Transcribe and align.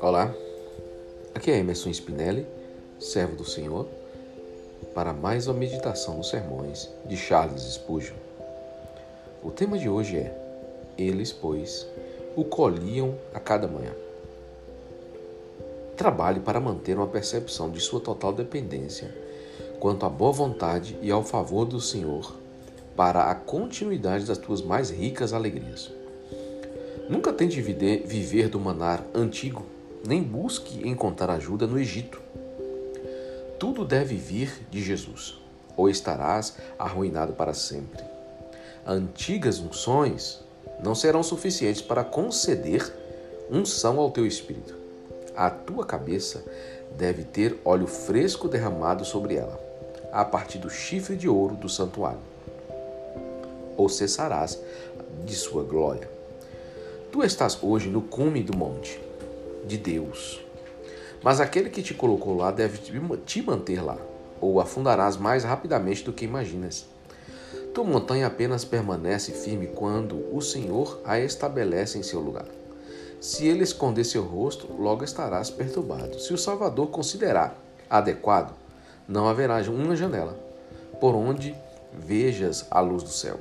Olá, 0.00 0.34
aqui 1.34 1.50
é 1.50 1.58
Emerson 1.58 1.88
Spinelli, 1.90 2.46
servo 3.00 3.36
do 3.36 3.44
Senhor, 3.44 3.86
para 4.94 5.14
mais 5.14 5.46
uma 5.46 5.58
meditação 5.58 6.18
nos 6.18 6.28
sermões 6.28 6.90
de 7.06 7.16
Charles 7.16 7.62
Spurgeon. 7.62 8.16
O 9.42 9.50
tema 9.50 9.78
de 9.78 9.88
hoje 9.88 10.18
é 10.18 10.34
Eles, 10.98 11.32
pois, 11.32 11.86
o 12.36 12.44
colhiam 12.44 13.14
a 13.32 13.40
cada 13.40 13.66
manhã. 13.66 13.94
Trabalhe 15.96 16.40
para 16.40 16.60
manter 16.60 16.96
uma 16.96 17.06
percepção 17.06 17.70
de 17.70 17.80
sua 17.80 18.00
total 18.00 18.34
dependência 18.34 19.14
quanto 19.80 20.04
à 20.04 20.08
boa 20.08 20.32
vontade 20.32 20.98
e 21.00 21.10
ao 21.10 21.22
favor 21.22 21.64
do 21.64 21.80
Senhor 21.80 22.47
para 22.98 23.30
a 23.30 23.34
continuidade 23.36 24.24
das 24.24 24.38
tuas 24.38 24.60
mais 24.60 24.90
ricas 24.90 25.32
alegrias. 25.32 25.88
Nunca 27.08 27.32
tente 27.32 27.62
viver 27.62 28.48
do 28.48 28.58
manar 28.58 29.06
antigo, 29.14 29.64
nem 30.04 30.20
busque 30.20 30.86
encontrar 30.86 31.30
ajuda 31.30 31.64
no 31.64 31.78
Egito. 31.78 32.20
Tudo 33.56 33.84
deve 33.84 34.16
vir 34.16 34.66
de 34.68 34.82
Jesus, 34.82 35.40
ou 35.76 35.88
estarás 35.88 36.56
arruinado 36.76 37.34
para 37.34 37.54
sempre. 37.54 38.02
Antigas 38.84 39.60
unções 39.60 40.40
não 40.82 40.92
serão 40.92 41.22
suficientes 41.22 41.80
para 41.80 42.02
conceder 42.02 42.92
unção 43.48 44.00
ao 44.00 44.10
teu 44.10 44.26
espírito. 44.26 44.74
A 45.36 45.48
tua 45.48 45.86
cabeça 45.86 46.44
deve 46.96 47.22
ter 47.22 47.60
óleo 47.64 47.86
fresco 47.86 48.48
derramado 48.48 49.04
sobre 49.04 49.36
ela, 49.36 49.56
a 50.10 50.24
partir 50.24 50.58
do 50.58 50.68
chifre 50.68 51.14
de 51.14 51.28
ouro 51.28 51.54
do 51.54 51.68
santuário. 51.68 52.37
Ou 53.78 53.88
cessarás 53.88 54.60
de 55.24 55.34
sua 55.34 55.62
glória. 55.62 56.10
Tu 57.10 57.24
estás 57.24 57.58
hoje 57.62 57.88
no 57.88 58.02
cume 58.02 58.42
do 58.42 58.54
monte 58.54 59.00
de 59.64 59.78
Deus, 59.78 60.44
mas 61.22 61.40
aquele 61.40 61.70
que 61.70 61.82
te 61.82 61.94
colocou 61.94 62.36
lá 62.36 62.50
deve 62.50 62.78
te 63.24 63.42
manter 63.42 63.82
lá, 63.82 63.96
ou 64.40 64.60
afundarás 64.60 65.16
mais 65.16 65.44
rapidamente 65.44 66.04
do 66.04 66.12
que 66.12 66.26
imaginas. 66.26 66.86
Tua 67.72 67.84
montanha 67.84 68.26
apenas 68.26 68.64
permanece 68.64 69.32
firme 69.32 69.68
quando 69.68 70.24
o 70.34 70.42
Senhor 70.42 71.00
a 71.04 71.18
estabelece 71.18 71.98
em 71.98 72.02
seu 72.02 72.20
lugar. 72.20 72.46
Se 73.20 73.46
ele 73.46 73.64
esconder 73.64 74.04
seu 74.04 74.22
rosto, 74.22 74.68
logo 74.78 75.02
estarás 75.02 75.50
perturbado. 75.50 76.20
Se 76.20 76.32
o 76.32 76.38
Salvador 76.38 76.88
considerar 76.88 77.58
adequado, 77.88 78.54
não 79.08 79.26
haverá 79.26 79.62
uma 79.70 79.96
janela 79.96 80.38
por 81.00 81.14
onde 81.14 81.54
vejas 81.92 82.66
a 82.70 82.80
luz 82.80 83.02
do 83.02 83.08
céu, 83.08 83.38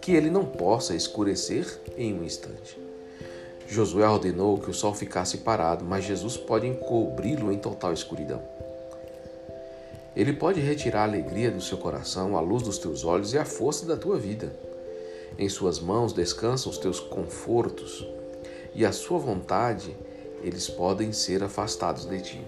que 0.00 0.12
ele 0.12 0.30
não 0.30 0.44
possa 0.44 0.94
escurecer 0.94 1.66
em 1.96 2.14
um 2.14 2.24
instante. 2.24 2.78
Josué 3.68 4.08
ordenou 4.08 4.58
que 4.58 4.70
o 4.70 4.74
sol 4.74 4.94
ficasse 4.94 5.38
parado, 5.38 5.84
mas 5.84 6.04
Jesus 6.04 6.36
pode 6.36 6.66
encobri-lo 6.66 7.52
em 7.52 7.58
total 7.58 7.92
escuridão. 7.92 8.42
Ele 10.16 10.32
pode 10.32 10.60
retirar 10.60 11.02
a 11.02 11.04
alegria 11.04 11.50
do 11.50 11.60
seu 11.60 11.78
coração, 11.78 12.36
a 12.36 12.40
luz 12.40 12.64
dos 12.64 12.78
teus 12.78 13.04
olhos 13.04 13.32
e 13.32 13.38
a 13.38 13.44
força 13.44 13.86
da 13.86 13.96
tua 13.96 14.18
vida. 14.18 14.52
Em 15.38 15.48
suas 15.48 15.78
mãos 15.78 16.12
descansam 16.12 16.70
os 16.70 16.78
teus 16.78 16.98
confortos, 16.98 18.04
e 18.74 18.84
a 18.84 18.90
sua 18.90 19.18
vontade 19.18 19.96
eles 20.42 20.68
podem 20.68 21.12
ser 21.12 21.42
afastados 21.44 22.06
de 22.06 22.20
ti. 22.20 22.40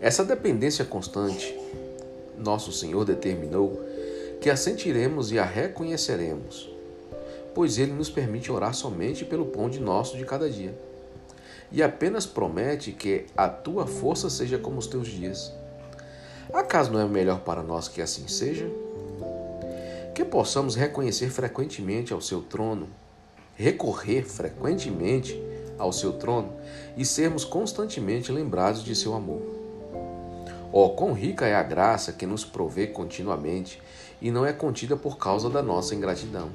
Essa 0.00 0.24
dependência 0.24 0.84
constante, 0.84 1.56
nosso 2.36 2.72
Senhor 2.72 3.04
determinou 3.04 3.87
que 4.40 4.50
a 4.50 4.56
sentiremos 4.56 5.32
e 5.32 5.38
a 5.38 5.44
reconheceremos, 5.44 6.70
pois 7.54 7.78
Ele 7.78 7.92
nos 7.92 8.10
permite 8.10 8.52
orar 8.52 8.74
somente 8.74 9.24
pelo 9.24 9.46
pão 9.46 9.68
de 9.68 9.80
nosso 9.80 10.16
de 10.16 10.24
cada 10.24 10.48
dia. 10.48 10.74
E 11.70 11.82
apenas 11.82 12.26
promete 12.26 12.92
que 12.92 13.26
a 13.36 13.48
tua 13.48 13.86
força 13.86 14.30
seja 14.30 14.58
como 14.58 14.78
os 14.78 14.86
teus 14.86 15.08
dias 15.08 15.52
Acaso 16.52 16.90
não 16.90 17.00
é 17.00 17.04
melhor 17.04 17.40
para 17.40 17.62
nós 17.62 17.88
que 17.88 18.00
assim 18.00 18.26
seja? 18.26 18.70
Que 20.14 20.24
possamos 20.24 20.74
reconhecer 20.74 21.28
frequentemente 21.28 22.12
ao 22.12 22.22
seu 22.22 22.40
trono, 22.40 22.88
recorrer 23.54 24.24
frequentemente 24.24 25.38
ao 25.78 25.92
seu 25.92 26.14
trono 26.14 26.54
e 26.96 27.04
sermos 27.04 27.44
constantemente 27.44 28.32
lembrados 28.32 28.82
de 28.82 28.94
seu 28.94 29.14
amor. 29.14 29.42
Oh, 30.72 30.90
quão 30.90 31.12
rica 31.12 31.46
é 31.46 31.54
a 31.54 31.62
graça 31.62 32.14
que 32.14 32.26
nos 32.26 32.46
provê 32.46 32.86
continuamente 32.86 33.80
e 34.20 34.30
não 34.30 34.44
é 34.44 34.52
contida 34.52 34.96
por 34.96 35.16
causa 35.18 35.48
da 35.48 35.62
nossa 35.62 35.94
ingratidão. 35.94 36.50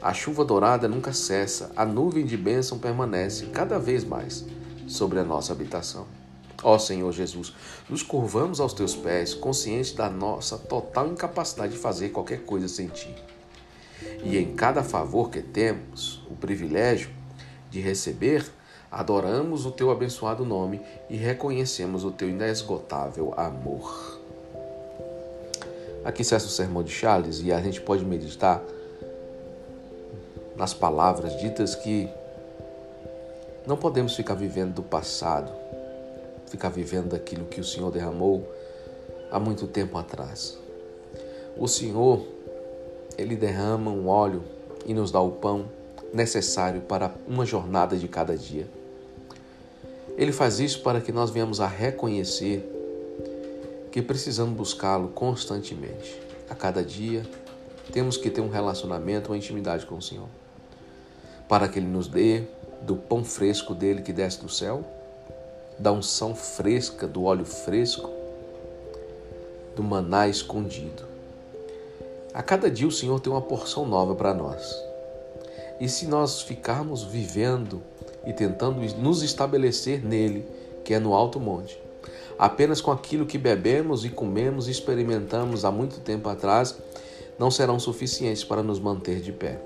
A 0.00 0.14
chuva 0.14 0.44
dourada 0.44 0.88
nunca 0.88 1.12
cessa, 1.12 1.70
a 1.76 1.84
nuvem 1.84 2.24
de 2.24 2.36
bênção 2.36 2.78
permanece 2.78 3.46
cada 3.46 3.78
vez 3.78 4.04
mais 4.04 4.44
sobre 4.86 5.18
a 5.18 5.24
nossa 5.24 5.52
habitação. 5.52 6.06
Ó 6.62 6.76
Senhor 6.78 7.12
Jesus, 7.12 7.54
nos 7.88 8.02
curvamos 8.02 8.60
aos 8.60 8.72
teus 8.72 8.94
pés, 8.94 9.34
conscientes 9.34 9.92
da 9.92 10.10
nossa 10.10 10.58
total 10.58 11.08
incapacidade 11.08 11.74
de 11.74 11.78
fazer 11.78 12.08
qualquer 12.08 12.44
coisa 12.44 12.66
sem 12.66 12.88
ti. 12.88 13.14
E 14.24 14.36
em 14.36 14.54
cada 14.54 14.82
favor 14.82 15.30
que 15.30 15.40
temos, 15.40 16.22
o 16.28 16.34
privilégio 16.34 17.10
de 17.70 17.80
receber, 17.80 18.44
adoramos 18.90 19.66
o 19.66 19.70
teu 19.70 19.90
abençoado 19.90 20.44
nome 20.44 20.80
e 21.08 21.16
reconhecemos 21.16 22.04
o 22.04 22.10
teu 22.10 22.28
inesgotável 22.28 23.34
amor. 23.36 24.17
Aqui 26.04 26.24
cessa 26.24 26.46
o 26.46 26.50
sermão 26.50 26.82
de 26.82 26.90
Charles 26.90 27.40
e 27.40 27.52
a 27.52 27.60
gente 27.60 27.80
pode 27.80 28.04
meditar 28.04 28.62
nas 30.56 30.72
palavras 30.72 31.36
ditas 31.38 31.74
que 31.74 32.08
não 33.66 33.76
podemos 33.76 34.14
ficar 34.16 34.34
vivendo 34.34 34.74
do 34.74 34.82
passado, 34.82 35.52
ficar 36.46 36.68
vivendo 36.70 37.10
daquilo 37.10 37.44
que 37.46 37.60
o 37.60 37.64
Senhor 37.64 37.90
derramou 37.90 38.46
há 39.30 39.38
muito 39.38 39.66
tempo 39.66 39.98
atrás. 39.98 40.58
O 41.56 41.68
Senhor, 41.68 42.26
Ele 43.16 43.36
derrama 43.36 43.90
um 43.90 44.08
óleo 44.08 44.42
e 44.86 44.94
nos 44.94 45.10
dá 45.10 45.20
o 45.20 45.32
pão 45.32 45.66
necessário 46.14 46.80
para 46.80 47.12
uma 47.26 47.44
jornada 47.44 47.96
de 47.96 48.08
cada 48.08 48.36
dia. 48.36 48.66
Ele 50.16 50.32
faz 50.32 50.58
isso 50.58 50.82
para 50.82 51.00
que 51.00 51.12
nós 51.12 51.30
venhamos 51.30 51.60
a 51.60 51.66
reconhecer 51.66 52.77
que 53.90 54.02
precisamos 54.02 54.56
buscá-lo 54.56 55.08
constantemente. 55.08 56.20
A 56.48 56.54
cada 56.54 56.82
dia, 56.82 57.24
temos 57.92 58.16
que 58.16 58.30
ter 58.30 58.40
um 58.40 58.48
relacionamento, 58.48 59.30
uma 59.30 59.36
intimidade 59.36 59.86
com 59.86 59.96
o 59.96 60.02
Senhor, 60.02 60.28
para 61.48 61.68
que 61.68 61.78
Ele 61.78 61.86
nos 61.86 62.08
dê 62.08 62.44
do 62.82 62.96
pão 62.96 63.24
fresco 63.24 63.74
dele 63.74 64.02
que 64.02 64.12
desce 64.12 64.40
do 64.40 64.48
céu 64.48 64.84
da 65.78 65.92
unção 65.92 66.34
fresca, 66.34 67.06
do 67.06 67.24
óleo 67.24 67.44
fresco, 67.44 68.10
do 69.76 69.82
maná 69.82 70.26
escondido. 70.26 71.04
A 72.34 72.42
cada 72.42 72.70
dia 72.70 72.88
o 72.88 72.92
Senhor 72.92 73.20
tem 73.20 73.32
uma 73.32 73.40
porção 73.40 73.86
nova 73.86 74.14
para 74.14 74.34
nós. 74.34 74.76
E 75.80 75.88
se 75.88 76.06
nós 76.06 76.42
ficarmos 76.42 77.04
vivendo 77.04 77.80
e 78.26 78.32
tentando 78.32 78.80
nos 78.96 79.22
estabelecer 79.22 80.04
nele, 80.04 80.44
que 80.84 80.92
é 80.92 80.98
no 80.98 81.14
alto 81.14 81.38
monte, 81.38 81.80
apenas 82.38 82.80
com 82.80 82.90
aquilo 82.90 83.26
que 83.26 83.36
bebemos 83.36 84.04
e 84.04 84.08
comemos 84.08 84.68
e 84.68 84.70
experimentamos 84.70 85.64
há 85.64 85.70
muito 85.70 86.00
tempo 86.00 86.28
atrás, 86.28 86.76
não 87.38 87.50
serão 87.50 87.78
suficientes 87.78 88.44
para 88.44 88.62
nos 88.62 88.78
manter 88.78 89.20
de 89.20 89.32
pé. 89.32 89.60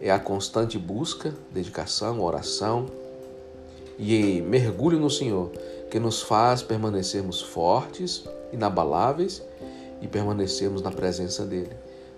É 0.00 0.10
a 0.10 0.18
constante 0.18 0.78
busca, 0.78 1.34
dedicação, 1.50 2.20
oração, 2.20 2.86
e 3.98 4.42
mergulho 4.42 4.98
no 4.98 5.10
Senhor, 5.10 5.50
que 5.90 5.98
nos 5.98 6.22
faz 6.22 6.62
permanecermos 6.62 7.40
fortes, 7.40 8.24
inabaláveis 8.52 9.42
e 10.02 10.06
permanecermos 10.06 10.82
na 10.82 10.90
presença 10.90 11.44
dele, 11.44 11.72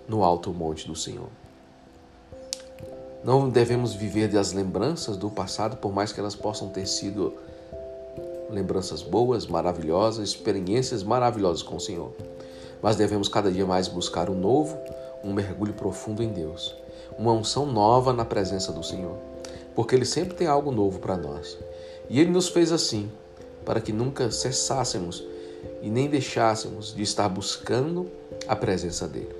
no 0.07 0.23
alto 0.23 0.51
monte 0.51 0.87
do 0.87 0.95
Senhor. 0.95 1.29
Não 3.23 3.49
devemos 3.49 3.93
viver 3.93 4.29
das 4.29 4.53
lembranças 4.53 5.17
do 5.17 5.29
passado, 5.29 5.77
por 5.77 5.93
mais 5.93 6.11
que 6.11 6.19
elas 6.19 6.35
possam 6.35 6.69
ter 6.69 6.85
sido 6.85 7.33
lembranças 8.49 9.01
boas, 9.01 9.45
maravilhosas, 9.45 10.29
experiências 10.29 11.03
maravilhosas 11.03 11.61
com 11.61 11.75
o 11.75 11.79
Senhor. 11.79 12.11
Mas 12.81 12.95
devemos 12.95 13.27
cada 13.27 13.51
dia 13.51 13.65
mais 13.65 13.87
buscar 13.87 14.29
o 14.29 14.35
novo, 14.35 14.77
um 15.23 15.33
mergulho 15.33 15.73
profundo 15.73 16.23
em 16.23 16.29
Deus, 16.29 16.75
uma 17.17 17.33
unção 17.33 17.65
nova 17.65 18.13
na 18.13 18.25
presença 18.25 18.71
do 18.71 18.83
Senhor, 18.83 19.17
porque 19.75 19.95
Ele 19.95 20.05
sempre 20.05 20.33
tem 20.33 20.47
algo 20.47 20.71
novo 20.71 20.99
para 20.99 21.17
nós. 21.17 21.57
E 22.09 22.19
Ele 22.19 22.31
nos 22.31 22.47
fez 22.49 22.71
assim, 22.71 23.11
para 23.65 23.81
que 23.81 23.91
nunca 23.91 24.31
cessássemos 24.31 25.23
e 25.81 25.89
nem 25.89 26.09
deixássemos 26.09 26.93
de 26.93 27.03
estar 27.03 27.27
buscando 27.29 28.09
a 28.47 28.55
presença 28.55 29.07
dEle. 29.07 29.39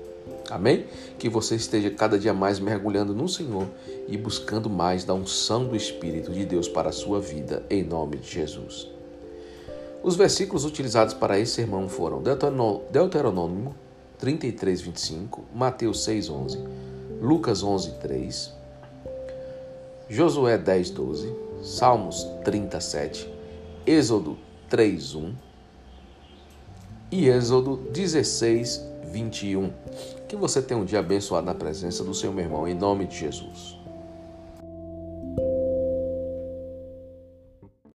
Amém? 0.50 0.86
Que 1.18 1.28
você 1.28 1.54
esteja 1.54 1.90
cada 1.90 2.18
dia 2.18 2.34
mais 2.34 2.58
mergulhando 2.58 3.14
no 3.14 3.28
Senhor 3.28 3.66
e 4.08 4.16
buscando 4.16 4.68
mais 4.68 5.04
da 5.04 5.14
unção 5.14 5.64
do 5.64 5.76
Espírito 5.76 6.32
de 6.32 6.44
Deus 6.44 6.68
para 6.68 6.88
a 6.88 6.92
sua 6.92 7.20
vida, 7.20 7.64
em 7.70 7.84
nome 7.84 8.16
de 8.16 8.28
Jesus. 8.28 8.99
Os 10.02 10.16
versículos 10.16 10.64
utilizados 10.64 11.12
para 11.12 11.38
esse 11.38 11.52
sermão 11.52 11.88
foram 11.88 12.22
Deuteronômio 12.22 13.74
33, 14.18 14.80
25, 14.80 15.44
Mateus 15.54 16.04
6, 16.04 16.30
11, 16.30 16.64
Lucas 17.20 17.62
11, 17.62 17.92
3, 18.00 18.52
Josué 20.08 20.56
10, 20.56 20.90
12, 20.90 21.34
Salmos 21.62 22.26
37, 22.44 23.30
Êxodo 23.86 24.38
3, 24.70 25.14
1 25.14 25.34
e 27.12 27.28
Êxodo 27.28 27.76
16, 27.92 28.82
21. 29.04 29.70
Que 30.26 30.36
você 30.36 30.62
tenha 30.62 30.80
um 30.80 30.84
dia 30.84 31.00
abençoado 31.00 31.46
na 31.46 31.54
presença 31.54 32.02
do 32.02 32.14
seu 32.14 32.32
meu 32.32 32.44
irmão, 32.44 32.66
em 32.66 32.74
nome 32.74 33.06
de 33.06 33.18
Jesus. 33.18 33.79